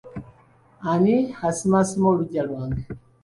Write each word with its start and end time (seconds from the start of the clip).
Ani 0.91 1.15
asimaasima 1.47 2.05
oluggya 2.11 2.43
lwange? 2.47 2.81